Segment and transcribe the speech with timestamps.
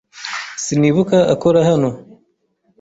[0.63, 1.89] Sinibuka akora hano.